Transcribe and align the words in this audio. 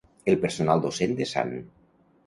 El 0.31 0.37
personal 0.45 0.81
docent 0.87 1.15
de 1.21 1.31
Sant. 1.35 1.57